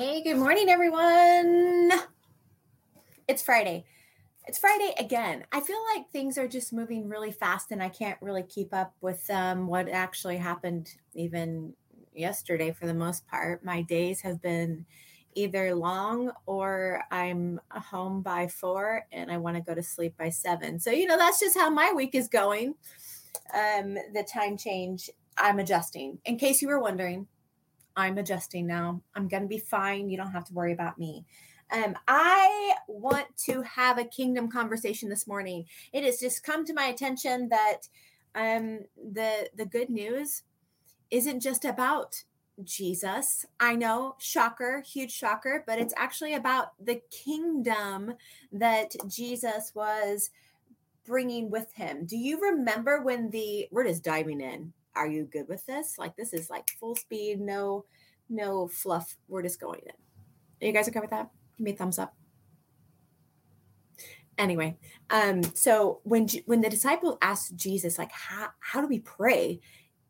[0.00, 1.92] Hey, good morning, everyone.
[3.28, 3.84] It's Friday.
[4.46, 5.44] It's Friday again.
[5.52, 8.94] I feel like things are just moving really fast and I can't really keep up
[9.02, 11.74] with um, what actually happened even
[12.14, 13.62] yesterday for the most part.
[13.62, 14.86] My days have been
[15.34, 20.30] either long or I'm home by four and I want to go to sleep by
[20.30, 20.80] seven.
[20.80, 22.74] So, you know, that's just how my week is going.
[23.52, 26.20] Um, the time change, I'm adjusting.
[26.24, 27.26] In case you were wondering,
[27.96, 29.02] I'm adjusting now.
[29.14, 30.08] I'm going to be fine.
[30.08, 31.24] You don't have to worry about me.
[31.72, 35.66] Um, I want to have a kingdom conversation this morning.
[35.92, 37.88] It has just come to my attention that
[38.34, 40.42] um, the the good news
[41.10, 42.22] isn't just about
[42.64, 43.46] Jesus.
[43.58, 48.14] I know, shocker, huge shocker, but it's actually about the kingdom
[48.52, 50.30] that Jesus was
[51.06, 52.04] bringing with him.
[52.04, 54.72] Do you remember when the we're just diving in?
[55.00, 55.96] Are you good with this?
[55.98, 57.86] Like this is like full speed, no,
[58.28, 59.16] no fluff.
[59.28, 59.92] We're just going in.
[60.62, 61.30] Are you guys okay with that?
[61.56, 62.14] Give me a thumbs up.
[64.36, 64.76] Anyway,
[65.08, 69.60] um, so when when the disciples asked Jesus, like, how how do we pray?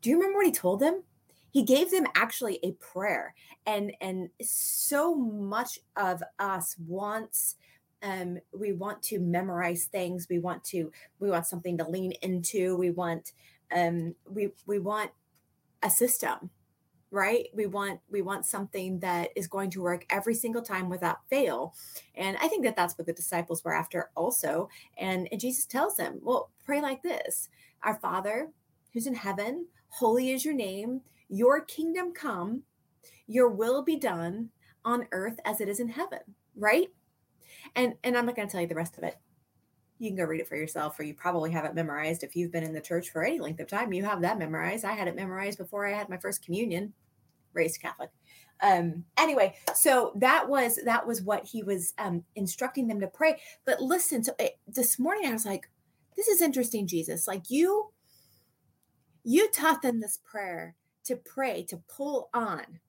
[0.01, 1.03] Do you remember what he told them?
[1.51, 3.33] He gave them actually a prayer,
[3.65, 7.55] and and so much of us wants
[8.03, 12.75] um, we want to memorize things we want to we want something to lean into
[12.75, 13.33] we want
[13.75, 15.11] um, we we want
[15.83, 16.51] a system
[17.11, 17.47] right?
[17.53, 21.75] We want we want something that is going to work every single time without fail.
[22.15, 24.69] And i think that that's what the disciples were after also.
[24.97, 27.49] And, and jesus tells them well pray like this.
[27.83, 28.49] Our father
[28.93, 31.01] who's in heaven holy is your name.
[31.27, 32.63] Your kingdom come.
[33.27, 34.49] Your will be done
[34.83, 36.19] on earth as it is in heaven.
[36.55, 36.87] Right?
[37.75, 39.17] And and i'm not going to tell you the rest of it
[40.01, 42.23] you can go read it for yourself, or you probably have it memorized.
[42.23, 44.83] If you've been in the church for any length of time, you have that memorized.
[44.83, 46.93] I had it memorized before I had my first communion,
[47.53, 48.09] raised Catholic.
[48.61, 53.39] Um, anyway, so that was that was what he was um, instructing them to pray.
[53.63, 55.69] But listen, so it, this morning I was like,
[56.15, 57.27] "This is interesting, Jesus.
[57.27, 57.91] Like you,
[59.23, 60.75] you taught them this prayer
[61.05, 62.79] to pray to pull on."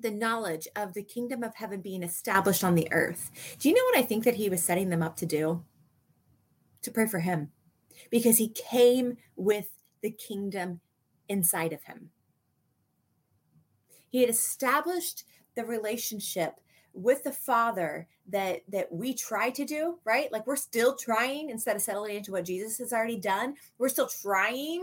[0.00, 3.32] the knowledge of the kingdom of heaven being established on the earth.
[3.58, 5.64] Do you know what I think that he was setting them up to do?
[6.88, 7.50] To pray for him
[8.10, 9.68] because he came with
[10.02, 10.80] the kingdom
[11.28, 12.10] inside of him.
[14.08, 16.54] He had established the relationship
[16.94, 20.32] with the father that that we try to do right?
[20.32, 24.08] Like we're still trying instead of settling into what jesus has already done we're still
[24.08, 24.82] trying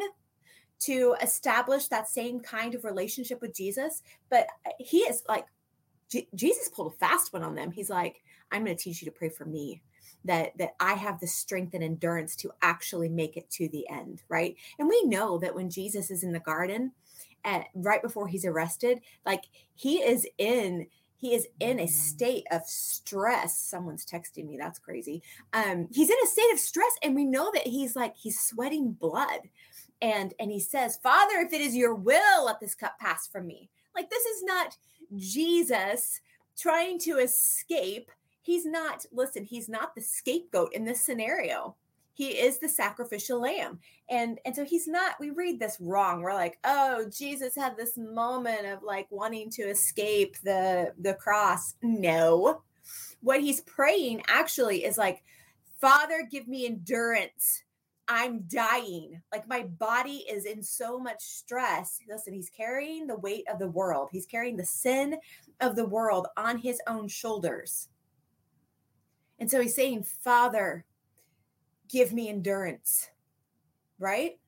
[0.80, 4.02] to establish that same kind of relationship with jesus.
[4.30, 5.46] But uh, he is like
[6.10, 7.72] J- jesus pulled a fast one on them.
[7.72, 9.82] He's like i'm going to teach you to pray for me
[10.26, 14.24] that that I have the strength and endurance to actually make it to the end,
[14.28, 14.56] right?
[14.80, 16.92] And we know that when Jesus is in the garden,
[17.46, 19.44] at, right before he's arrested, like
[19.76, 20.88] he is in
[21.18, 23.58] he is in a state of stress.
[23.58, 24.58] Someone's texting me.
[24.58, 25.22] That's crazy.
[25.54, 28.92] Um he's in a state of stress and we know that he's like he's sweating
[28.92, 29.42] blood.
[30.02, 33.48] And and he says father if it is your will let this cup pass from
[33.48, 33.70] me.
[33.96, 34.76] Like this is not
[35.16, 36.20] jesus
[36.58, 38.12] trying to escape
[38.46, 41.76] he's not listen he's not the scapegoat in this scenario.
[42.14, 43.80] He is the sacrificial lamb.
[44.10, 46.22] And and so he's not we read this wrong.
[46.22, 51.74] We're like oh jesus had this moment of like wanting to escape the the cross.
[51.82, 52.62] No.
[53.22, 55.24] What he's praying actually is like
[55.82, 57.64] father give me endurance.
[58.08, 59.20] I'm dying.
[59.32, 61.98] Like my body is in so much stress.
[62.08, 64.10] Listen he's carrying the weight of the world.
[64.12, 65.18] He's carrying the sin
[65.60, 67.90] of the world on his own shoulders
[69.40, 70.86] and so he's saying, Father,
[71.90, 73.10] give me endurance,
[74.00, 74.40] right?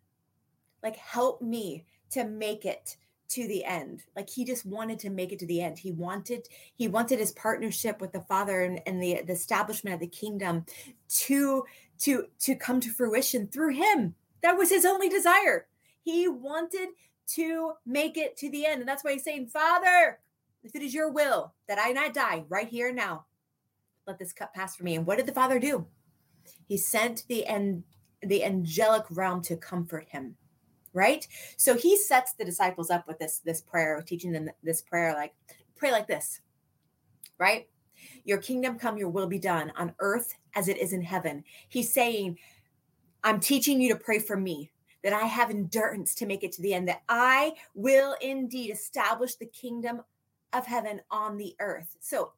[0.81, 2.97] Like, help me to make it
[3.29, 4.03] to the end.
[4.15, 5.77] Like he just wanted to make it to the end.
[5.79, 9.99] He wanted he wanted his partnership with the father and, and the, the establishment of
[9.99, 10.65] the kingdom
[11.09, 11.65] to
[11.99, 14.15] to to come to fruition through him.
[14.43, 15.67] That was his only desire.
[16.03, 16.89] He wanted
[17.27, 18.79] to make it to the end.
[18.79, 20.19] And that's why he's saying father
[20.63, 23.25] if it is your will that i not die right here now
[24.07, 24.95] let this cup pass from me.
[24.95, 25.85] And what did the Father do?
[26.67, 27.83] He sent the and
[28.23, 30.35] the angelic realm to comfort him.
[30.93, 31.27] Right?
[31.57, 35.33] So he sets the disciples up with this this prayer, teaching them this prayer like
[35.75, 36.41] pray like this.
[37.37, 37.67] Right?
[38.23, 41.43] Your kingdom come, your will be done on earth as it is in heaven.
[41.69, 42.37] He's saying,
[43.23, 44.71] I'm teaching you to pray for me,
[45.03, 49.35] that I have endurance to make it to the end, that I will indeed establish
[49.35, 50.01] the kingdom
[50.53, 51.95] of heaven on the earth.
[51.99, 52.33] So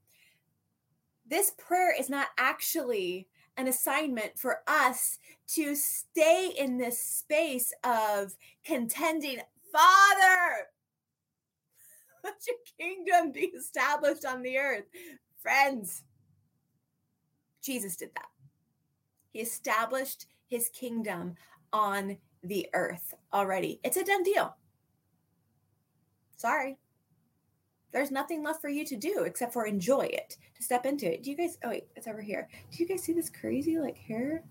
[1.30, 3.28] this prayer is not actually
[3.58, 9.40] an assignment for us to stay in this space of contending,
[9.72, 10.68] Father,
[12.24, 14.86] let your kingdom be established on the earth.
[15.42, 16.04] Friends,
[17.62, 18.30] Jesus did that.
[19.32, 21.36] He established his kingdom
[21.72, 23.80] on the earth already.
[23.84, 24.56] It's a done deal.
[26.38, 26.78] Sorry.
[27.91, 31.24] There's nothing left for you to do except for enjoy it, to step into it.
[31.24, 32.47] Do you guys, oh wait, it's over here.
[32.71, 34.44] Do you guys see this crazy like hair?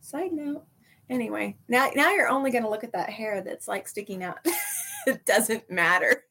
[0.00, 0.64] Side note.
[1.08, 4.38] Anyway, now now you're only going to look at that hair that's like sticking out.
[5.06, 6.24] it doesn't matter.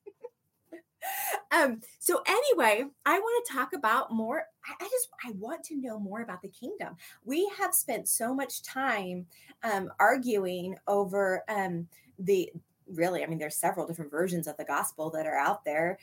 [1.51, 5.75] um so anyway, I want to talk about more I, I, just I want to
[5.75, 6.95] know more about the kingdom.
[7.23, 9.27] We have spent so much time
[9.63, 11.87] um arguing over um
[12.19, 12.51] the
[12.95, 15.97] really i mean there's several different versions of the gospel that are out there.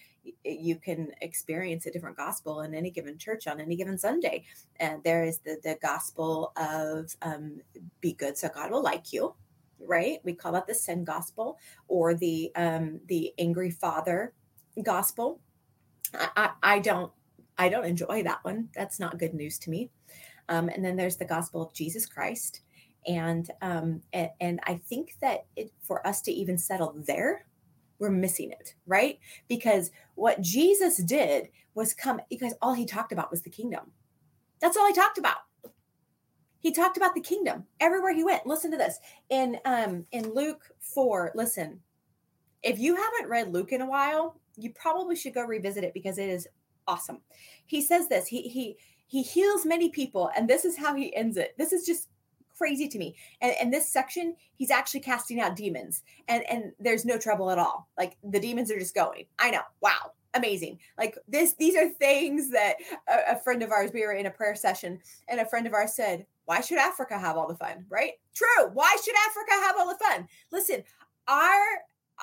[0.44, 4.44] You can experience a different gospel in any given church on any given sunday.
[4.78, 7.60] And there is the the gospel of um,
[8.00, 9.34] be good so god will like you
[9.82, 10.18] right?
[10.24, 11.58] We call that the sin gospel
[11.88, 14.34] or the um the angry father
[14.82, 15.40] gospel.
[16.14, 17.12] I i, I don't
[17.58, 18.68] i don't enjoy that one.
[18.74, 19.90] That's not good news to me.
[20.48, 22.62] Um, and then there's the gospel of jesus christ
[23.06, 27.46] and um, and, and I think that it, for us to even settle there,
[27.98, 29.18] we're missing it, right?
[29.48, 33.92] Because what Jesus did was come because all he talked about was the kingdom.
[34.60, 35.38] That's all he talked about.
[36.58, 38.46] He talked about the kingdom everywhere he went.
[38.46, 38.98] Listen to this
[39.30, 41.32] in um in Luke four.
[41.34, 41.80] Listen,
[42.62, 46.18] if you haven't read Luke in a while, you probably should go revisit it because
[46.18, 46.46] it is
[46.86, 47.18] awesome.
[47.64, 48.26] He says this.
[48.26, 48.76] He he
[49.06, 51.54] he heals many people, and this is how he ends it.
[51.56, 52.08] This is just
[52.60, 53.16] crazy to me.
[53.40, 57.58] And, and this section, he's actually casting out demons, and and there's no trouble at
[57.58, 57.88] all.
[57.96, 59.24] Like the demons are just going.
[59.38, 59.62] I know.
[59.80, 60.12] Wow.
[60.34, 60.78] Amazing.
[60.98, 62.74] Like this these are things that
[63.08, 65.72] a, a, friend of ours we were in a prayer session and a friend of
[65.72, 67.84] ours said why should africa have all the fun?
[67.88, 68.12] Right?
[68.32, 68.70] True.
[68.72, 70.28] Why should africa have all the fun?
[70.52, 70.84] Listen
[71.26, 71.64] our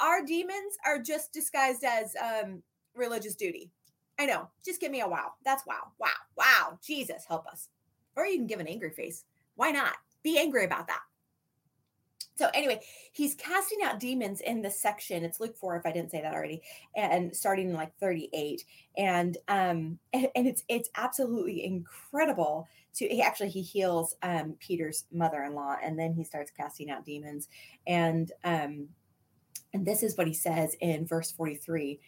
[0.01, 2.63] our demons are just disguised as um
[2.95, 3.71] religious duty.
[4.17, 4.47] I know.
[4.63, 5.31] Just give me a wow.
[5.43, 5.91] That's wow.
[5.99, 6.07] Wow.
[6.37, 6.79] Wow.
[6.81, 7.67] Jesus help us.
[8.15, 9.25] Or you can give an angry face.
[9.55, 11.01] Why not be angry about that.
[12.35, 12.81] So anyway,
[13.13, 15.23] he's casting out demons in this section.
[15.23, 16.61] It's Luke 4 if I didn't say that already.
[16.95, 18.63] And starting in like 38
[18.97, 25.05] and um and, and it's it's absolutely incredible to he actually he heals um Peter's
[25.11, 27.47] mother-in-law and then he starts casting out demons
[27.87, 28.87] and um
[29.73, 31.99] and this is what he says in verse 43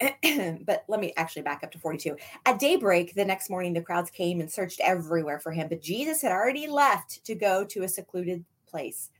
[0.66, 2.16] but let me actually back up to 42.
[2.46, 6.22] At daybreak the next morning, the crowds came and searched everywhere for him, but Jesus
[6.22, 9.10] had already left to go to a secluded place.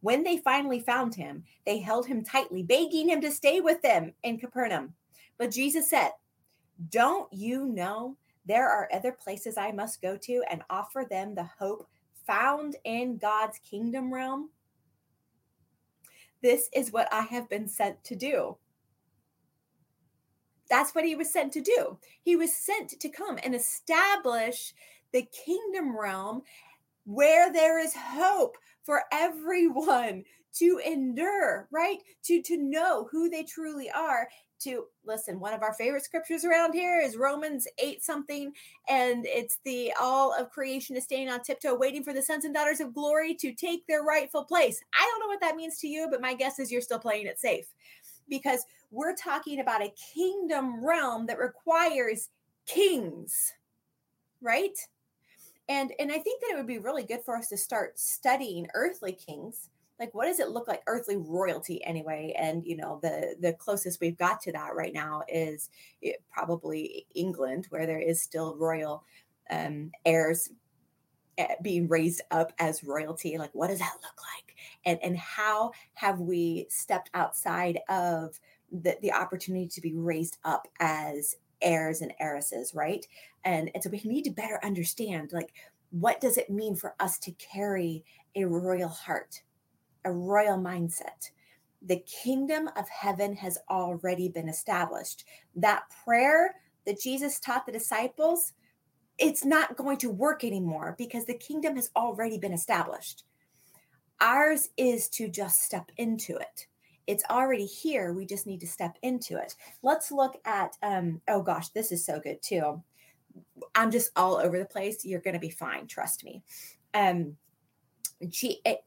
[0.00, 4.12] When they finally found him, they held him tightly, begging him to stay with them
[4.22, 4.94] in Capernaum.
[5.38, 6.10] But Jesus said,
[6.90, 8.16] Don't you know
[8.46, 11.88] there are other places I must go to and offer them the hope
[12.26, 14.50] found in God's kingdom realm?
[16.42, 18.56] This is what I have been sent to do.
[20.68, 21.98] That's what he was sent to do.
[22.22, 24.74] He was sent to come and establish
[25.12, 26.42] the kingdom realm
[27.04, 30.24] where there is hope for everyone
[30.54, 31.98] to endure, right?
[32.24, 34.28] To to know who they truly are.
[34.62, 38.52] To listen, one of our favorite scriptures around here is Romans 8 something,
[38.88, 42.52] and it's the all of creation is staying on tiptoe, waiting for the sons and
[42.52, 44.82] daughters of glory to take their rightful place.
[44.98, 47.26] I don't know what that means to you, but my guess is you're still playing
[47.26, 47.66] it safe
[48.28, 52.30] because we're talking about a kingdom realm that requires
[52.66, 53.52] kings,
[54.40, 54.76] right?
[55.68, 58.66] And and I think that it would be really good for us to start studying
[58.74, 59.70] earthly kings.
[60.00, 62.34] Like what does it look like earthly royalty anyway?
[62.38, 66.22] And you know, the the closest we've got to that right now is it, eh,
[66.32, 69.04] probably England where there is still royal
[69.50, 70.50] um heirs
[71.62, 76.18] being raised up as royalty like what does that look like and and how have
[76.20, 78.38] we stepped outside of
[78.70, 83.06] the, the opportunity to be raised up as heirs and heiresses, right?
[83.44, 85.52] And, and so we need to better understand like
[85.90, 88.04] what does it mean for us to carry
[88.36, 89.42] a royal heart,
[90.04, 91.30] a royal mindset?
[91.80, 95.24] The kingdom of heaven has already been established.
[95.56, 98.52] That prayer that Jesus taught the disciples,
[99.18, 103.24] it's not going to work anymore because the kingdom has already been established.
[104.20, 106.66] Ours is to just step into it
[107.08, 108.12] it's already here.
[108.12, 109.56] We just need to step into it.
[109.82, 112.82] Let's look at, um, oh gosh, this is so good too.
[113.74, 115.06] I'm just all over the place.
[115.06, 115.86] You're going to be fine.
[115.86, 116.42] Trust me.
[116.92, 117.36] Um,
[118.28, 118.84] G- it,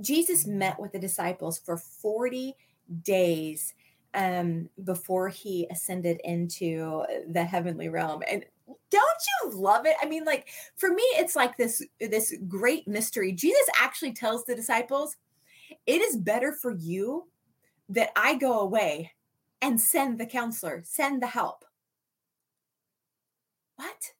[0.00, 2.54] Jesus met with the disciples for 40
[3.02, 3.74] days
[4.14, 8.22] um, before he ascended into the heavenly realm.
[8.30, 9.96] And don't you love it?
[10.02, 13.32] I mean, like for me, it's like this this great mystery.
[13.32, 15.16] Jesus actually tells the disciples,
[15.86, 17.28] "It is better for you
[17.88, 19.12] that I go away
[19.60, 21.64] and send the counselor, send the help.
[23.76, 24.12] What?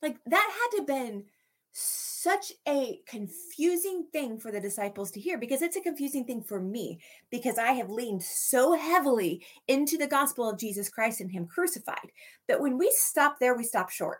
[0.00, 1.24] Like that had to been
[1.72, 6.60] such a confusing thing for the disciples to hear because it's a confusing thing for
[6.60, 6.98] me
[7.30, 12.10] because I have leaned so heavily into the gospel of Jesus Christ and Him crucified
[12.48, 14.18] But when we stop there, we stop short,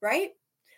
[0.00, 0.30] right?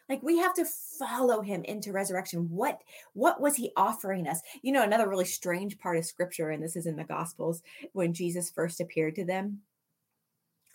[0.09, 2.49] Like we have to follow him into resurrection.
[2.51, 2.81] What
[3.15, 4.41] what was he offering us?
[4.63, 7.61] You know, another really strange part of scripture, and this is in the gospels,
[7.93, 9.63] when Jesus first appeared to them.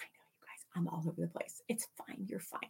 [0.02, 1.62] I know you guys, I'm all over the place.
[1.70, 2.70] It's fine, you're fine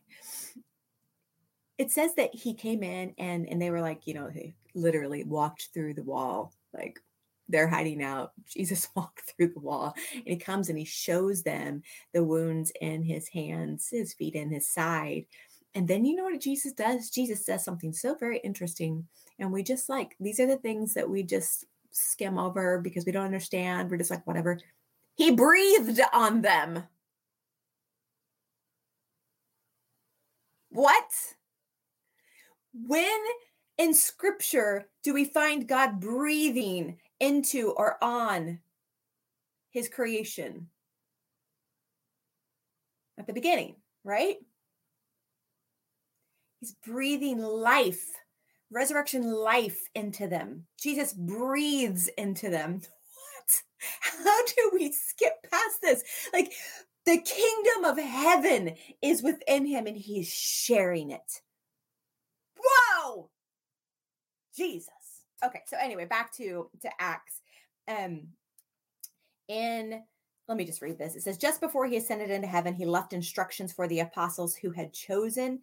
[1.77, 5.23] it says that he came in and and they were like you know he literally
[5.23, 6.99] walked through the wall like
[7.49, 11.81] they're hiding out jesus walked through the wall and he comes and he shows them
[12.13, 15.25] the wounds in his hands his feet and his side
[15.73, 17.09] and then you know what jesus does?
[17.09, 19.07] Jesus does something so very interesting
[19.39, 23.11] and we just like these are the things that we just skim over because we
[23.11, 24.57] don't understand we're just like whatever
[25.15, 26.83] he breathed on them.
[30.69, 31.11] What
[32.73, 33.19] when
[33.77, 38.59] in scripture do we find God breathing into or on
[39.71, 40.69] his creation?
[43.17, 44.37] At the beginning, right?
[46.59, 48.05] He's breathing life,
[48.71, 50.65] resurrection life into them.
[50.79, 52.81] Jesus breathes into them.
[53.41, 53.61] What?
[54.23, 56.03] How do we skip past this?
[56.31, 56.53] Like
[57.05, 61.41] the kingdom of heaven is within him and he's sharing it.
[62.57, 63.29] Whoa!
[64.55, 64.89] Jesus.
[65.43, 67.41] Okay, so anyway, back to to Acts.
[67.87, 68.27] Um
[69.47, 70.03] in
[70.47, 71.15] let me just read this.
[71.15, 74.71] It says just before he ascended into heaven, he left instructions for the apostles who
[74.71, 75.61] had chosen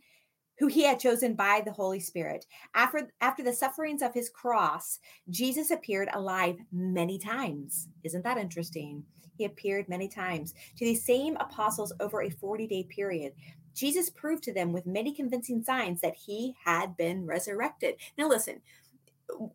[0.59, 2.45] who he had chosen by the Holy Spirit.
[2.75, 4.99] After after the sufferings of his cross,
[5.31, 7.89] Jesus appeared alive many times.
[8.05, 9.05] Isn't that interesting?
[9.37, 13.35] He appeared many times to these same apostles over a 40-day period.
[13.79, 17.97] Jesus proved to them with many convincing signs that he had been resurrected.
[18.17, 18.61] Now listen,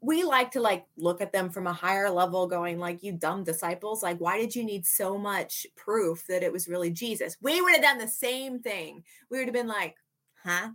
[0.02, 3.44] we like to like look at them from a higher level going like you dumb
[3.44, 7.38] disciples like why did you need so much proof that it was really jesus?
[7.42, 9.04] We would have done the same thing.
[9.30, 9.96] We would have been like
[10.44, 10.70] huh?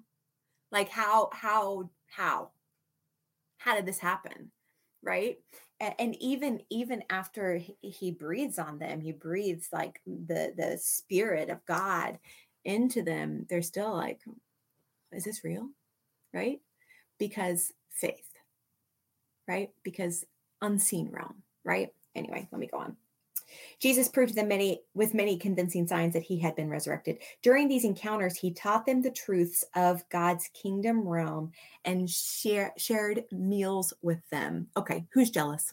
[0.70, 2.50] Like how how how?
[3.58, 4.50] How did this happen?
[5.02, 5.38] Right?
[5.80, 11.64] And, even even after he breathes on them he breathes like the the spirit of
[11.66, 12.18] god
[12.64, 14.20] into them, they're still like,
[15.12, 15.68] is this real?
[16.32, 16.60] Right?
[17.18, 18.30] Because faith,
[19.46, 19.70] right?
[19.82, 20.24] Because
[20.62, 21.92] unseen realm, right?
[22.14, 22.96] Anyway, let me go on.
[23.80, 27.18] Jesus proved to them many with many convincing signs that he had been resurrected.
[27.42, 31.52] During these encounters, he taught them the truths of God's kingdom realm
[31.84, 34.68] and share, shared meals with them.
[34.76, 35.72] Okay, who's jealous?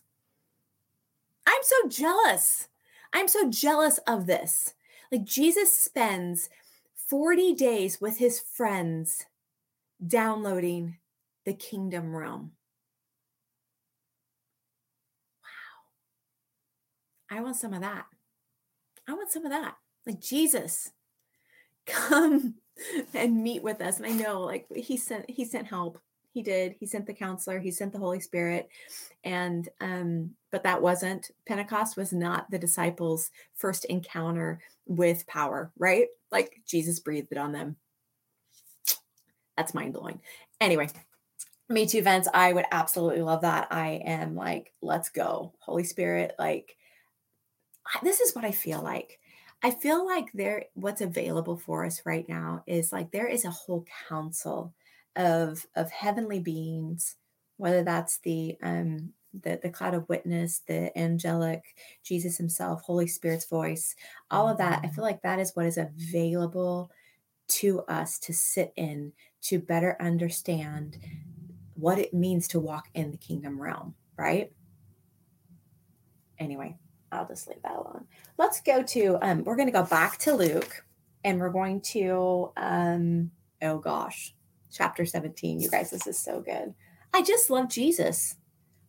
[1.46, 2.68] I'm so jealous.
[3.14, 4.74] I'm so jealous of this.
[5.12, 6.50] Like Jesus spends
[7.10, 9.26] 40 days with his friends
[10.06, 10.98] downloading
[11.46, 12.52] the kingdom realm.
[17.30, 17.38] Wow.
[17.38, 18.06] I want some of that.
[19.08, 19.76] I want some of that.
[20.06, 20.92] Like Jesus,
[21.86, 22.56] come
[23.14, 23.98] and meet with us.
[23.98, 26.00] And I know like he sent he sent help.
[26.36, 26.76] He did.
[26.78, 28.68] He sent the counselor, he sent the Holy Spirit.
[29.24, 36.08] And um but that wasn't Pentecost was not the disciples' first encounter with power, right?
[36.34, 37.78] Like Jesus breathed on them.
[39.56, 40.20] That's mind blowing.
[40.60, 40.90] Anyway,
[41.70, 42.28] me too events.
[42.34, 43.70] I would absolutely love that.
[43.72, 45.54] I am like, let's go.
[45.60, 46.76] Holy Spirit, like,
[48.04, 49.20] this is what I feel like.
[49.64, 53.52] I feel like there, what's available for us right now is like there is a
[53.52, 54.74] whole council
[55.16, 57.16] of of heavenly beings,
[57.58, 61.64] whether that's the um the, the cloud of witness, the angelic,
[62.04, 63.96] Jesus himself, Holy Spirit's voice,
[64.32, 64.82] all of that.
[64.84, 66.90] I feel like that is what is available
[67.48, 70.98] to us to sit in to better understand
[71.76, 74.52] what it means to walk in the kingdom realm, right?
[76.40, 76.78] Anyway,
[77.12, 78.06] I'll just leave that alone.
[78.38, 80.84] Let's go to um we're going to go back to Luke
[81.24, 83.32] and we're going to um
[83.62, 84.35] oh gosh,
[84.76, 85.60] chapter 17.
[85.60, 86.74] You guys, this is so good.
[87.14, 88.36] I just love Jesus.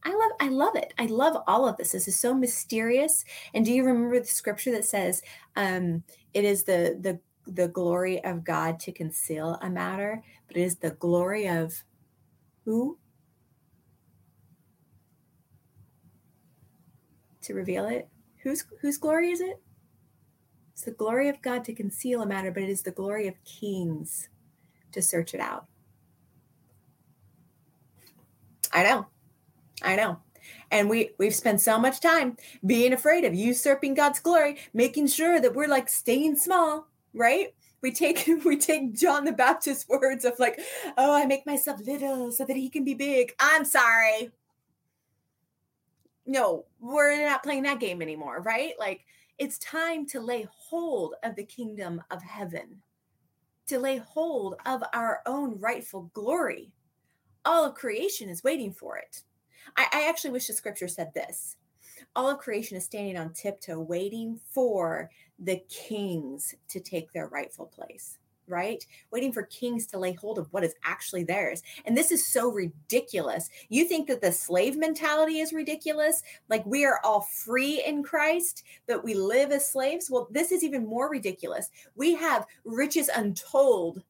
[0.04, 0.92] I love I love it.
[0.98, 1.92] I love all of this.
[1.92, 3.24] This is so mysterious.
[3.54, 5.22] And do you remember the scripture that says
[5.54, 6.02] um
[6.34, 10.76] it is the the the glory of God to conceal a matter, but it is
[10.76, 11.84] the glory of
[12.64, 12.98] who?
[17.42, 18.08] To reveal it.
[18.42, 19.60] Whose whose glory is it?
[20.72, 23.34] It's the glory of God to conceal a matter, but it is the glory of
[23.44, 24.28] kings
[24.92, 25.66] to search it out.
[28.76, 29.06] I know.
[29.82, 30.18] I know.
[30.70, 35.40] And we we've spent so much time being afraid of usurping God's glory, making sure
[35.40, 37.54] that we're like staying small, right?
[37.80, 40.60] We take we take John the Baptist's words of like,
[40.98, 44.30] "Oh, I make myself little so that he can be big." I'm sorry.
[46.26, 48.74] No, we're not playing that game anymore, right?
[48.78, 49.06] Like
[49.38, 52.82] it's time to lay hold of the kingdom of heaven.
[53.68, 56.72] To lay hold of our own rightful glory.
[57.46, 59.22] All of creation is waiting for it.
[59.76, 61.56] I, I actually wish the scripture said this
[62.14, 67.66] all of creation is standing on tiptoe, waiting for the kings to take their rightful
[67.66, 68.84] place, right?
[69.10, 71.62] Waiting for kings to lay hold of what is actually theirs.
[71.84, 73.48] And this is so ridiculous.
[73.68, 76.22] You think that the slave mentality is ridiculous?
[76.48, 80.10] Like we are all free in Christ, but we live as slaves?
[80.10, 81.70] Well, this is even more ridiculous.
[81.96, 84.02] We have riches untold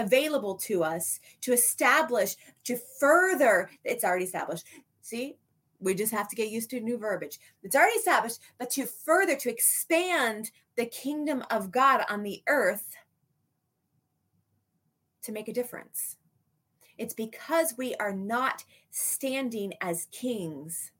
[0.00, 4.66] available to us to establish, to further, it's already established.
[5.02, 5.36] See,
[5.80, 7.38] we just have to get used to new verbiage.
[7.62, 12.96] It's already established, but to further, to expand the kingdom of God on the earth
[15.22, 16.16] to make a difference.
[16.98, 20.92] It's because we are not standing as kings.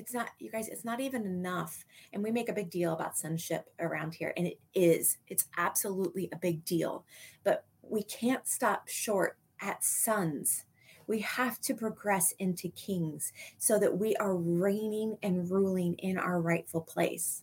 [0.00, 1.84] It's not, you guys, it's not even enough.
[2.12, 4.32] And we make a big deal about sonship around here.
[4.36, 7.04] And it is, it's absolutely a big deal.
[7.44, 10.64] But we can't stop short at sons
[11.10, 16.40] we have to progress into kings so that we are reigning and ruling in our
[16.40, 17.42] rightful place.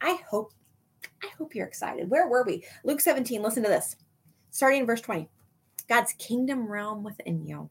[0.00, 0.52] I hope
[1.20, 2.08] I hope you're excited.
[2.08, 2.64] Where were we?
[2.84, 3.96] Luke 17, listen to this.
[4.50, 5.28] Starting in verse 20.
[5.88, 7.70] God's kingdom realm within you.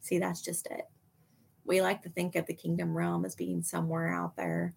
[0.00, 0.82] See, that's just it.
[1.66, 4.74] We like to think of the kingdom realm as being somewhere out there.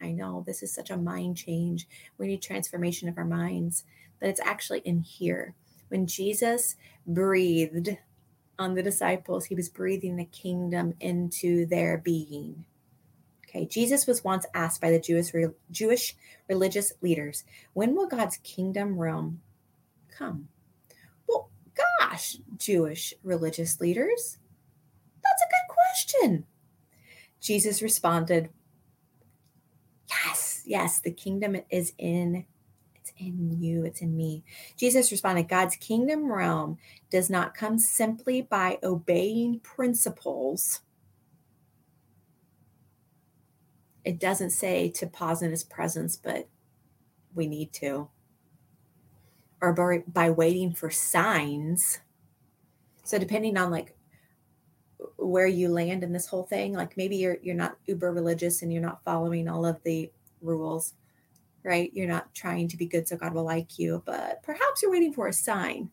[0.00, 1.88] I know this is such a mind change.
[2.18, 3.84] We need transformation of our minds,
[4.20, 5.54] but it's actually in here.
[5.88, 7.96] When Jesus breathed
[8.58, 12.66] on the disciples, he was breathing the kingdom into their being.
[13.48, 15.32] Okay, Jesus was once asked by the Jewish
[15.70, 16.14] Jewish
[16.48, 19.40] religious leaders, "When will God's kingdom realm
[20.10, 20.48] come?"
[21.26, 21.50] Well,
[21.98, 24.36] gosh, Jewish religious leaders,
[25.78, 26.46] question.
[27.40, 28.50] Jesus responded,
[30.08, 32.46] "Yes, yes, the kingdom is in
[33.08, 34.44] it's in you, it's in me.
[34.76, 36.78] Jesus responded, God's kingdom realm
[37.10, 40.80] does not come simply by obeying principles.
[44.04, 46.48] It doesn't say to pause in his presence, but
[47.34, 48.08] we need to.
[49.60, 52.00] Or by, by waiting for signs.
[53.04, 53.94] So depending on like
[55.28, 58.72] where you land in this whole thing, like maybe you're you're not uber religious and
[58.72, 60.10] you're not following all of the
[60.40, 60.94] rules
[61.62, 61.90] right?
[61.92, 65.12] You're not trying to be good so God will like you, but perhaps you're waiting
[65.12, 65.90] for a sign.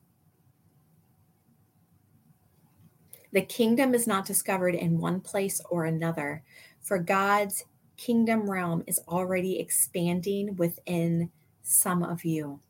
[3.34, 6.44] The kingdom is not discovered in one place or another,
[6.82, 7.66] for God's
[7.98, 11.30] kingdom realm is already expanding within
[11.62, 12.62] some of you.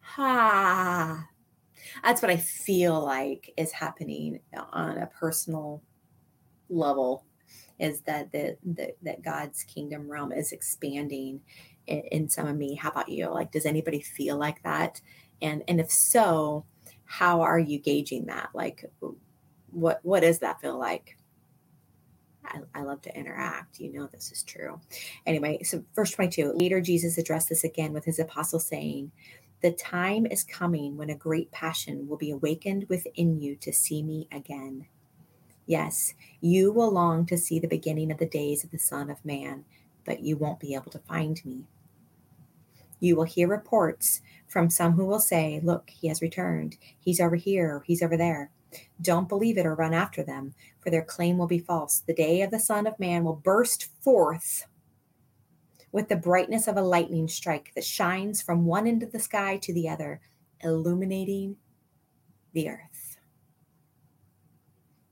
[0.00, 1.29] Ha!
[2.02, 4.40] That's what I feel like is happening
[4.72, 5.82] on a personal
[6.68, 7.24] level
[7.78, 11.40] is that the, the that God's kingdom realm is expanding
[11.86, 12.74] in, in some of me.
[12.74, 13.28] How about you?
[13.28, 15.00] Like, does anybody feel like that?
[15.42, 16.66] And and if so,
[17.04, 18.50] how are you gauging that?
[18.54, 18.84] Like,
[19.70, 21.16] what what does that feel like?
[22.44, 23.78] I, I, love to interact.
[23.78, 24.80] You know, this is true.
[25.26, 29.12] Anyway, so verse 22 later, Jesus addressed this again with his apostles, saying,
[29.62, 34.02] The time is coming when a great passion will be awakened within you to see
[34.02, 34.86] me again.
[35.66, 39.24] Yes, you will long to see the beginning of the days of the Son of
[39.24, 39.64] Man,
[40.06, 41.64] but you won't be able to find me.
[43.00, 46.76] You will hear reports from some who will say, Look, he has returned.
[46.98, 48.50] He's over here, he's over there.
[49.00, 52.00] Don't believe it or run after them, for their claim will be false.
[52.00, 54.66] The day of the Son of Man will burst forth
[55.92, 59.56] with the brightness of a lightning strike that shines from one end of the sky
[59.58, 60.20] to the other,
[60.60, 61.56] illuminating
[62.52, 63.18] the earth.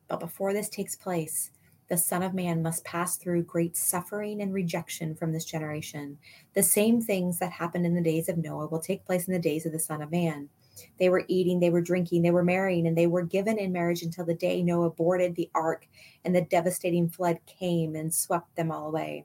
[0.09, 1.51] But before this takes place,
[1.89, 6.19] the Son of Man must pass through great suffering and rejection from this generation.
[6.55, 9.39] The same things that happened in the days of Noah will take place in the
[9.39, 10.51] days of the Son of Man.
[10.99, 14.03] They were eating, they were drinking, they were marrying, and they were given in marriage
[14.03, 15.89] until the day Noah boarded the ark
[16.25, 19.25] and the devastating flood came and swept them all away.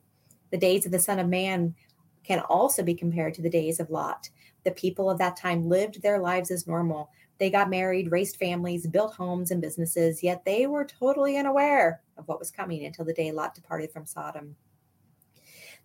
[0.54, 1.74] The days of the Son of Man
[2.24, 4.30] can also be compared to the days of Lot.
[4.66, 7.10] The people of that time lived their lives as normal.
[7.40, 12.28] They got married, raised families, built homes and businesses, yet they were totally unaware of
[12.28, 14.56] what was coming until the day Lot departed from Sodom.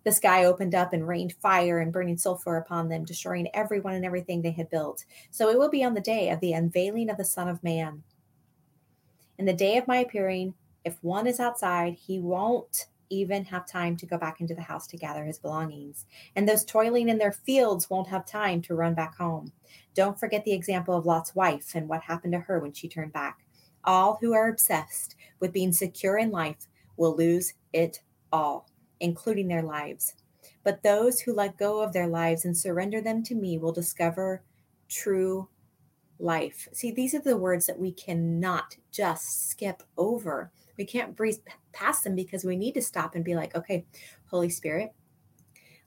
[0.03, 4.05] The sky opened up and rained fire and burning sulfur upon them, destroying everyone and
[4.05, 5.03] everything they had built.
[5.31, 8.03] So it will be on the day of the unveiling of the Son of Man.
[9.39, 10.53] In the day of my appearing,
[10.85, 14.87] if one is outside, he won't even have time to go back into the house
[14.87, 16.05] to gather his belongings.
[16.35, 19.51] And those toiling in their fields won't have time to run back home.
[19.95, 23.13] Don't forget the example of Lot's wife and what happened to her when she turned
[23.13, 23.39] back.
[23.83, 26.67] All who are obsessed with being secure in life
[26.97, 28.69] will lose it all,
[28.99, 30.15] including their lives.
[30.63, 34.43] But those who let go of their lives and surrender them to me will discover
[34.87, 35.47] true
[36.19, 36.67] life.
[36.73, 40.51] See, these are the words that we cannot just skip over.
[40.79, 41.39] We can't breeze
[41.73, 43.85] past them because we need to stop and be like, okay,
[44.31, 44.91] Holy Spirit,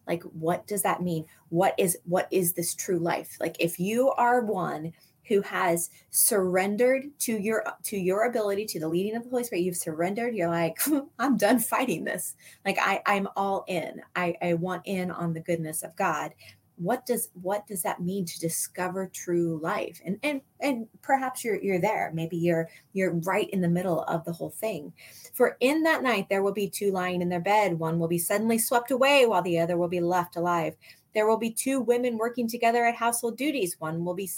[0.07, 1.27] like what does that mean?
[1.49, 3.37] What is what is this true life?
[3.41, 4.93] Like if you are one
[5.29, 9.63] who has surrendered to your to your ability to the leading of the holy spirit
[9.63, 10.79] you've surrendered you're like
[11.19, 15.41] i'm done fighting this like i i'm all in i i want in on the
[15.41, 16.33] goodness of god
[16.83, 20.01] what does what does that mean to discover true life?
[20.05, 22.11] And and and perhaps you're you're there.
[22.13, 24.93] Maybe you're you're right in the middle of the whole thing.
[25.33, 27.79] For in that night there will be two lying in their bed.
[27.79, 30.75] One will be suddenly swept away while the other will be left alive.
[31.15, 33.77] There will be two women working together at household duties.
[33.79, 34.31] One will be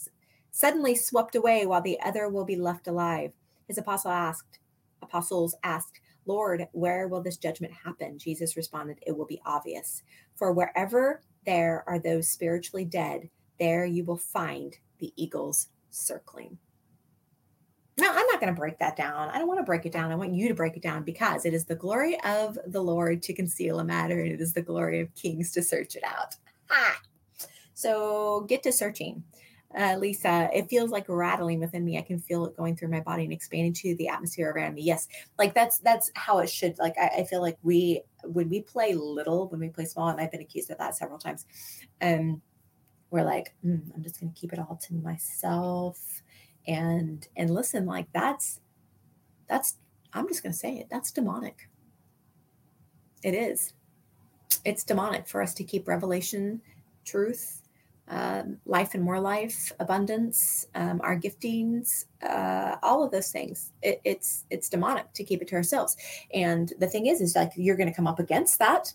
[0.51, 3.33] suddenly swept away while the other will be left alive.
[3.69, 4.59] His apostle asked
[5.01, 8.19] apostles asked lord where will this judgment happen?
[8.19, 10.03] Jesus responded it will be obvious.
[10.37, 13.29] For wherever there are those spiritually dead.
[13.59, 16.59] There you will find the eagles circling.
[17.97, 19.29] Now, I'm not going to break that down.
[19.29, 20.11] I don't want to break it down.
[20.11, 23.23] I want you to break it down because it is the glory of the Lord
[23.23, 26.35] to conceal a matter, and it is the glory of kings to search it out.
[26.71, 27.01] Ha!
[27.75, 29.23] So get to searching
[29.77, 31.99] uh, Lisa, it feels like rattling within me.
[31.99, 34.83] I can feel it going through my body and expanding to the atmosphere around me.
[34.83, 35.09] Yes,
[35.39, 36.79] like that's that's how it should.
[36.79, 40.21] Like I, I feel like we when we play little, when we play small, and
[40.21, 41.47] I've been accused of that several times.
[42.01, 42.41] Um,
[43.11, 46.23] we're like, mm, I'm just going to keep it all to myself,
[46.67, 48.61] and and listen, like that's
[49.49, 49.77] that's
[50.13, 50.87] I'm just going to say it.
[50.91, 51.69] That's demonic.
[53.25, 53.73] It is.
[54.65, 56.63] It's demonic for us to keep revelation,
[57.05, 57.64] truth,
[58.09, 63.73] um, life and more life, abundance, um, our giftings, uh, all of those things.
[63.83, 65.97] It, it's it's demonic to keep it to ourselves.
[66.33, 68.93] And the thing is, is like you're going to come up against that.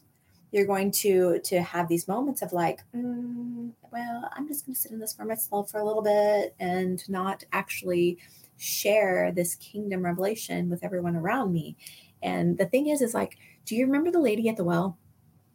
[0.52, 4.82] You're going to to have these moments of like, mm, well, I'm just going to
[4.82, 8.20] sit in this for myself for a little bit and not actually
[8.58, 11.78] share this kingdom revelation with everyone around me.
[12.22, 14.98] And the thing is, is like, do you remember the lady at the well?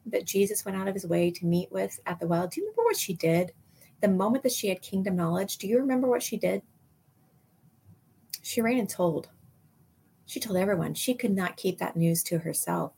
[0.07, 2.67] That Jesus went out of his way to meet with at the well, do you
[2.67, 3.53] remember what she did?
[4.01, 6.63] The moment that she had kingdom knowledge, do you remember what she did?
[8.43, 9.29] She ran and told.
[10.27, 10.95] She told everyone.
[10.95, 12.93] She could not keep that news to herself.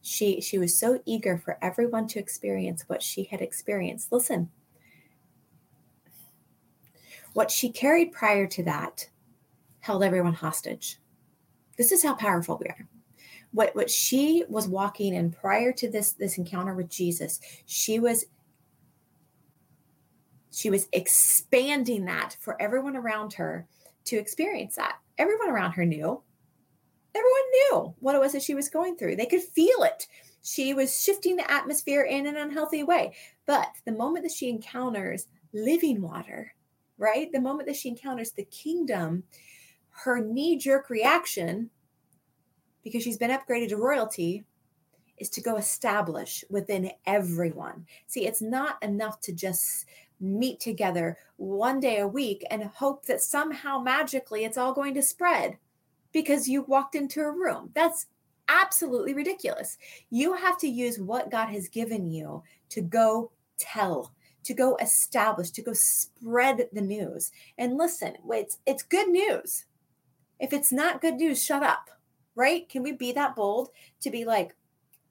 [0.00, 4.10] She she was so eager for everyone to experience what she had experienced.
[4.10, 4.50] Listen.
[7.34, 9.08] What she carried prior to that
[9.80, 10.98] held everyone hostage.
[11.76, 12.88] This is how powerful we are
[13.52, 18.26] what what she was walking in prior to this this encounter with Jesus, she was
[20.50, 23.66] she was expanding that for everyone around her
[24.04, 24.96] to experience that.
[25.16, 26.22] Everyone around her knew.
[27.14, 29.16] Everyone knew what it was that she was going through.
[29.16, 30.06] They could feel it.
[30.42, 33.14] She was shifting the atmosphere in an unhealthy way.
[33.46, 36.52] But the moment that she encounters living water,
[36.96, 37.30] right?
[37.32, 39.24] The moment that she encounters the kingdom,
[39.90, 41.70] her knee jerk reaction
[42.88, 44.44] because she's been upgraded to royalty
[45.18, 47.86] is to go establish within everyone.
[48.06, 49.86] See, it's not enough to just
[50.20, 55.02] meet together one day a week and hope that somehow magically it's all going to
[55.02, 55.56] spread
[56.12, 57.70] because you walked into a room.
[57.74, 58.06] That's
[58.48, 59.78] absolutely ridiculous.
[60.10, 64.12] You have to use what God has given you to go tell,
[64.44, 67.30] to go establish, to go spread the news.
[67.58, 69.66] And listen, it's it's good news.
[70.40, 71.90] If it's not good news, shut up
[72.38, 72.68] right?
[72.68, 73.70] Can we be that bold
[74.00, 74.54] to be like,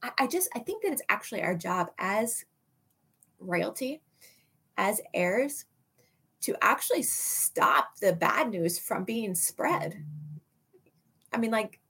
[0.02, 2.46] I, I just, I think that it's actually our job as
[3.38, 4.02] royalty,
[4.78, 5.66] as heirs,
[6.42, 10.02] to actually stop the bad news from being spread.
[11.34, 11.82] I mean, like,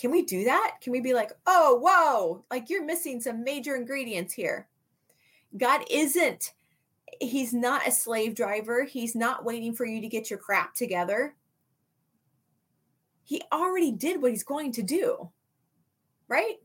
[0.00, 0.78] can we do that?
[0.80, 4.66] Can we be like, oh, whoa, like you're missing some major ingredients here?
[5.58, 6.54] God isn't,
[7.20, 8.84] He's not a slave driver.
[8.84, 11.34] He's not waiting for you to get your crap together
[13.24, 15.30] he already did what he's going to do.
[16.28, 16.56] Right?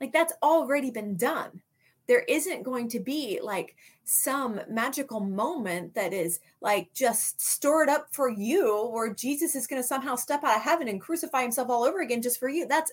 [0.00, 1.62] Like that's already been done.
[2.06, 8.08] There isn't going to be like some magical moment that is like just stored up
[8.12, 11.70] for you where Jesus is going to somehow step out of heaven and crucify himself
[11.70, 12.66] all over again just for you.
[12.66, 12.92] That's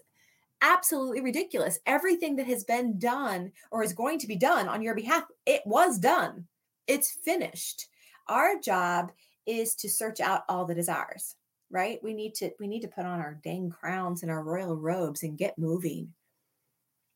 [0.62, 1.80] absolutely ridiculous.
[1.86, 5.62] Everything that has been done or is going to be done on your behalf, it
[5.66, 6.48] was done.
[6.88, 7.88] It's finished.
[8.28, 9.12] Our job
[9.46, 11.36] is to search out all that is ours
[11.72, 12.04] right?
[12.04, 15.24] We need to we need to put on our dang crowns and our royal robes
[15.24, 16.14] and get moving.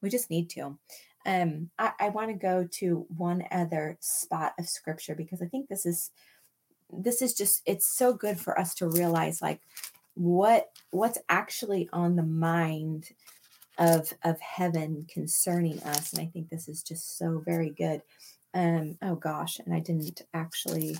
[0.02, 0.78] We just need to.
[1.26, 5.68] Um, I, I want to go to one other spot of scripture because I think
[5.68, 6.12] this is
[6.92, 9.60] this is just it's so good for us to realize like
[10.14, 13.10] what what's actually on the mind
[13.78, 18.02] of of heaven concerning us and i think this is just so very good
[18.54, 20.96] um oh gosh and i didn't actually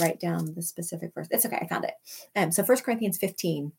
[0.00, 1.94] write down the specific verse it's okay i found it
[2.36, 3.72] um so first corinthians 15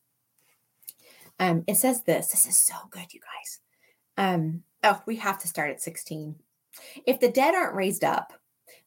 [1.38, 3.60] um it says this this is so good you guys
[4.16, 6.36] um oh we have to start at 16
[7.06, 8.32] if the dead aren't raised up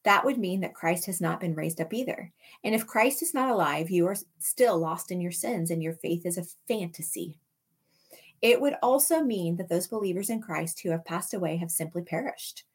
[0.03, 2.31] that would mean that Christ has not been raised up either.
[2.63, 5.93] And if Christ is not alive, you are still lost in your sins and your
[5.93, 7.39] faith is a fantasy.
[8.41, 12.01] It would also mean that those believers in Christ who have passed away have simply
[12.01, 12.65] perished.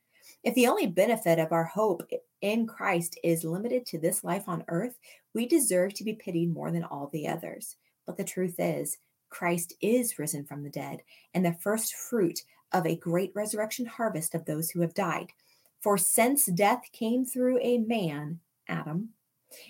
[0.44, 2.02] If the only benefit of our hope
[2.40, 4.98] in Christ is limited to this life on earth,
[5.34, 7.76] we deserve to be pitied more than all the others.
[8.06, 8.98] But the truth is,
[9.30, 11.02] Christ is risen from the dead
[11.34, 12.40] and the first fruit
[12.72, 15.32] of a great resurrection harvest of those who have died.
[15.80, 19.10] For since death came through a man, Adam,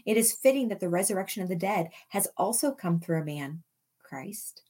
[0.04, 3.62] it is fitting that the resurrection of the dead has also come through a man,
[4.02, 4.62] Christ.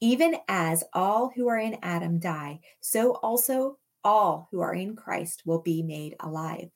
[0.00, 5.42] Even as all who are in Adam die, so also all who are in Christ
[5.44, 6.70] will be made alive.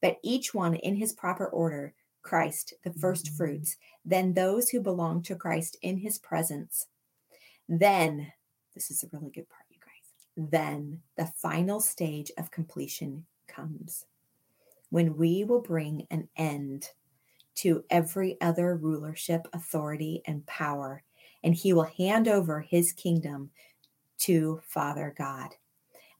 [0.00, 3.36] But each one in his proper order Christ, the first mm-hmm.
[3.36, 6.86] fruits, then those who belong to Christ in his presence.
[7.68, 8.32] Then,
[8.74, 10.50] this is a really good part, you guys.
[10.50, 14.06] Then the final stage of completion comes
[14.90, 16.88] when we will bring an end
[17.54, 21.02] to every other rulership, authority, and power,
[21.42, 23.50] and he will hand over his kingdom
[24.18, 25.54] to Father God.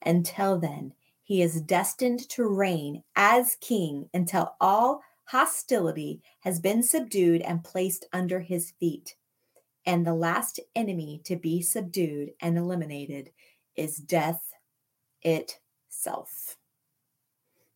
[0.04, 7.40] Until then, he is destined to reign as king until all hostility has been subdued
[7.42, 9.14] and placed under his feet.
[9.86, 13.30] And the last enemy to be subdued and eliminated
[13.76, 14.52] is death
[15.22, 16.56] itself.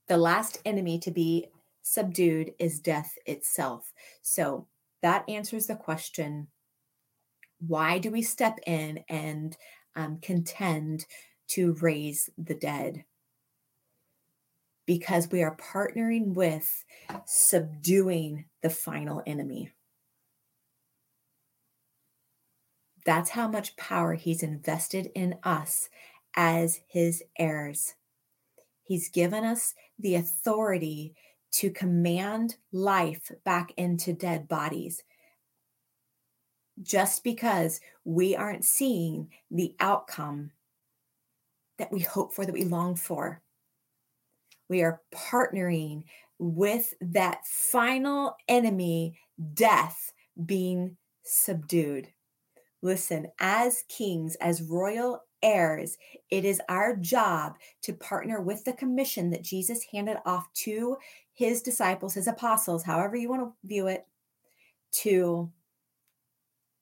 [0.09, 1.49] The last enemy to be
[1.83, 3.93] subdued is death itself.
[4.23, 4.67] So
[5.03, 6.49] that answers the question
[7.67, 9.57] why do we step in and
[9.95, 11.07] um, contend
[11.49, 13.05] to raise the dead?
[14.87, 16.85] Because we are partnering with
[17.25, 19.71] subduing the final enemy.
[23.05, 25.89] That's how much power he's invested in us
[26.35, 27.95] as his heirs.
[28.83, 31.15] He's given us the authority
[31.53, 35.03] to command life back into dead bodies.
[36.83, 40.51] Just because we aren't seeing the outcome
[41.79, 43.43] that we hope for, that we long for,
[44.69, 46.05] we are partnering
[46.39, 49.19] with that final enemy,
[49.55, 50.13] death,
[50.45, 52.09] being subdued.
[52.83, 55.97] Listen, as kings, as royal heirs,
[56.31, 60.97] it is our job to partner with the commission that Jesus handed off to
[61.33, 64.07] his disciples, his apostles, however you want to view it,
[64.93, 65.51] to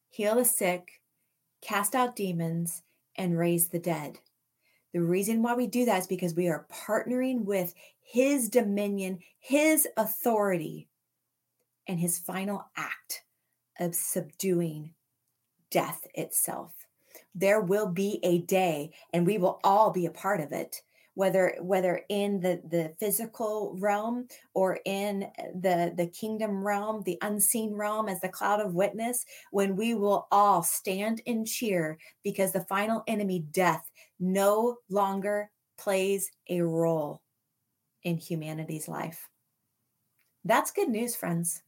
[0.08, 1.00] heal the sick,
[1.60, 2.82] cast out demons,
[3.16, 4.18] and raise the dead.
[4.94, 9.88] The reason why we do that is because we are partnering with his dominion, his
[9.96, 10.88] authority,
[11.88, 13.24] and his final act
[13.80, 14.94] of subduing
[15.70, 16.72] death itself.
[17.34, 20.80] There will be a day and we will all be a part of it
[21.14, 25.20] whether whether in the the physical realm or in
[25.54, 30.26] the the kingdom realm the unseen realm as the cloud of witness when we will
[30.30, 37.22] all stand and cheer because the final enemy death no longer plays a role
[38.02, 39.28] in humanity's life
[40.44, 41.62] that's good news friends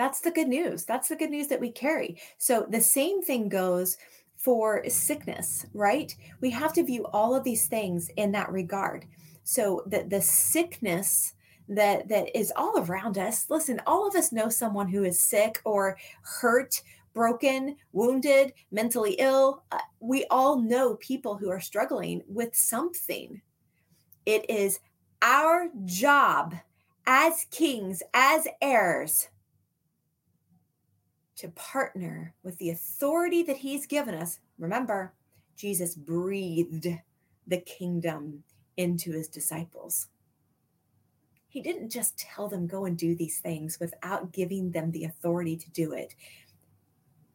[0.00, 0.86] that's the good news.
[0.86, 2.18] That's the good news that we carry.
[2.38, 3.98] So the same thing goes
[4.34, 6.16] for sickness, right?
[6.40, 9.04] We have to view all of these things in that regard.
[9.44, 11.34] So the the sickness
[11.68, 13.50] that that is all around us.
[13.50, 19.62] Listen, all of us know someone who is sick or hurt, broken, wounded, mentally ill.
[19.72, 23.40] Uh, we all know people who are struggling with something.
[24.26, 24.80] It is
[25.22, 26.54] our job
[27.06, 29.28] as kings, as heirs
[31.36, 34.38] to partner with the authority that he's given us.
[34.58, 35.14] Remember,
[35.56, 36.86] Jesus breathed
[37.46, 38.44] the kingdom
[38.76, 40.08] into his disciples.
[41.48, 45.56] He didn't just tell them, go and do these things without giving them the authority
[45.56, 46.14] to do it.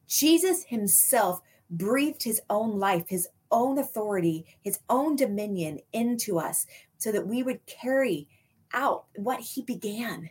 [0.06, 1.40] Jesus himself
[1.70, 6.66] breathed his own life, his own authority, his own dominion into us
[6.98, 8.28] so that we would carry
[8.72, 10.30] out what he began,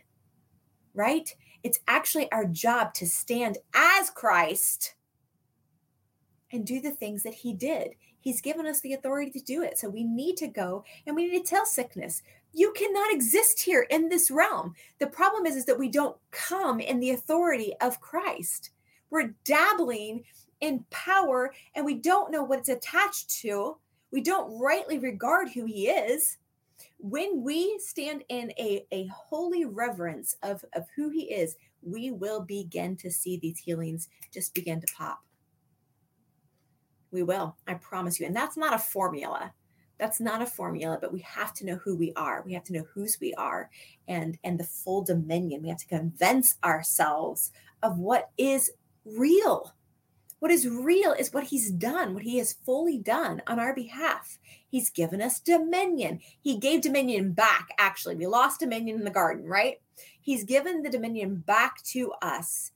[0.94, 1.34] right?
[1.62, 4.94] It's actually our job to stand as Christ
[6.52, 7.94] and do the things that he did.
[8.20, 9.78] He's given us the authority to do it.
[9.78, 13.86] So we need to go and we need to tell sickness, you cannot exist here
[13.90, 14.74] in this realm.
[14.98, 18.70] The problem is, is that we don't come in the authority of Christ.
[19.10, 20.24] We're dabbling
[20.60, 23.76] in power and we don't know what it's attached to.
[24.10, 26.38] We don't rightly regard who he is.
[26.98, 32.40] When we stand in a, a holy reverence of, of who he is, we will
[32.40, 35.20] begin to see these healings just begin to pop.
[37.10, 38.26] We will, I promise you.
[38.26, 39.52] And that's not a formula
[39.98, 42.72] that's not a formula but we have to know who we are we have to
[42.72, 43.70] know whose we are
[44.08, 48.70] and and the full dominion we have to convince ourselves of what is
[49.06, 49.74] real.
[50.38, 54.38] What is real is what he's done what he has fully done on our behalf.
[54.68, 56.20] He's given us dominion.
[56.40, 58.16] He gave dominion back actually.
[58.16, 59.80] We lost dominion in the garden right?
[60.20, 62.72] He's given the dominion back to us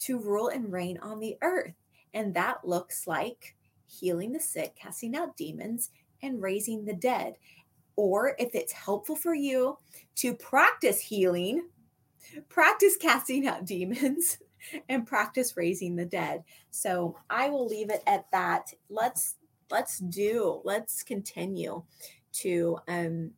[0.00, 1.74] to rule and reign on the earth.
[2.14, 5.90] And that looks like healing the sick casting out demons
[6.22, 7.34] and raising the dead.
[7.96, 9.78] Or if it's helpful for you
[10.16, 11.68] to practice healing,
[12.48, 14.38] practice casting out demons,
[14.88, 16.44] and practice raising the dead.
[16.70, 18.72] So I will leave it at that.
[18.88, 19.36] Let's
[19.70, 21.82] let's do, let's continue
[22.32, 23.30] to um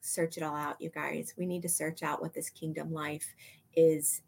[0.00, 1.34] search it all out, you guys.
[1.36, 3.34] We need to search out what this kingdom life
[3.74, 4.22] is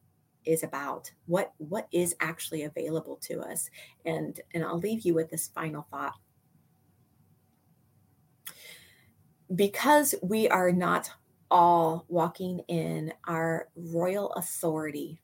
[0.45, 3.71] is about what what is actually available to us
[4.05, 6.13] and and i'll leave you with this final thought
[9.55, 11.11] because we are not
[11.51, 15.21] all walking in our royal authority,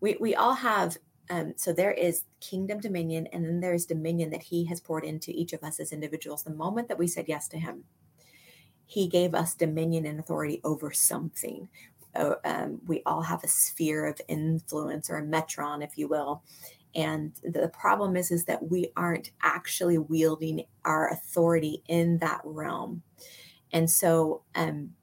[0.00, 0.96] we, we all have,
[1.30, 5.30] um, so there is kingdom dominion, and then there's dominion that he has poured into
[5.30, 6.42] each of us as individuals.
[6.42, 7.84] The moment that we said yes to him,
[8.84, 11.68] he gave us dominion and authority over something.
[12.14, 16.42] Um, we all have a sphere of influence or a metron, if you will.
[16.94, 23.02] And the problem is, is that we aren't actually wielding our authority in that realm.
[23.72, 24.94] And so um,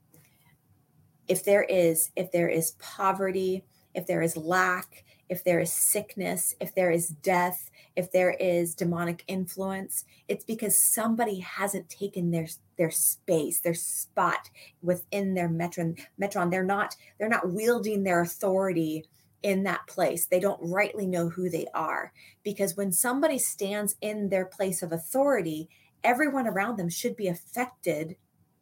[1.27, 6.53] if there is if there is poverty, if there is lack, if there is sickness,
[6.60, 12.47] if there is death, if there is demonic influence, it's because somebody hasn't taken their
[12.77, 14.49] their space, their spot
[14.82, 15.99] within their metron.
[16.21, 19.06] Metron, they're not they're not wielding their authority
[19.41, 20.25] in that place.
[20.25, 24.91] They don't rightly know who they are because when somebody stands in their place of
[24.91, 25.69] authority,
[26.03, 28.15] everyone around them should be affected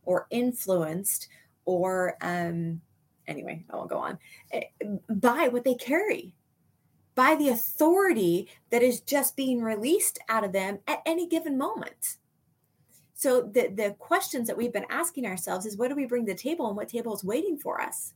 [0.03, 1.27] or influenced
[1.65, 2.81] or um
[3.31, 4.19] anyway i won't go on.
[4.51, 4.63] Eh,
[5.09, 6.35] by what they carry.
[7.15, 12.17] By the authority that is just being released out of them at any given moment.
[13.13, 16.33] So the the questions that we've been asking ourselves is what do we bring to
[16.33, 18.13] the table and what table is waiting for us?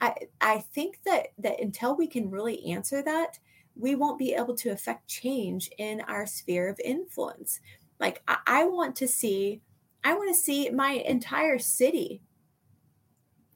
[0.00, 3.38] I i think that that until we can really answer that
[3.74, 7.60] we won't be able to affect change in our sphere of influence.
[8.00, 9.62] Like I, I want to see
[10.04, 12.22] I want to see my entire city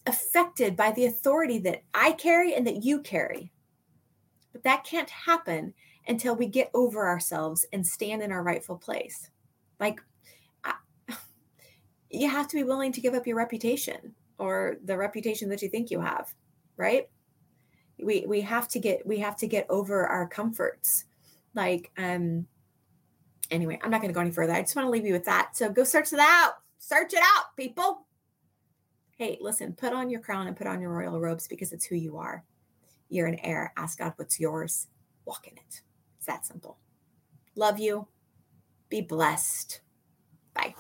[0.07, 3.53] affected by the authority that I carry and that you carry.
[4.53, 5.75] But that can't happen
[6.07, 9.31] until we get over ourselves and stand in our rightful place.
[9.79, 10.01] Like,
[10.65, 10.75] I,
[12.11, 15.69] you have to be willing to give up your reputation or the reputation that you
[15.69, 16.35] think you have,
[16.77, 17.09] right?
[17.99, 21.05] We we have to get we have to get over our comforts.
[21.55, 22.47] Like, um,
[23.51, 24.53] anyway, I'm not going to go any further.
[24.53, 25.57] I just want to leave you with that.
[25.57, 26.55] So go search it out.
[26.79, 28.07] Search it out, people.
[29.23, 31.95] Hey, listen, put on your crown and put on your royal robes because it's who
[31.95, 32.43] you are.
[33.09, 33.73] You're an heir.
[33.77, 34.89] Ask God what's yours.
[35.27, 35.83] Walk in it.
[36.17, 36.79] It's that simple.
[37.55, 38.09] Love you.
[38.89, 39.81] Be blessed.
[40.55, 40.75] Bye.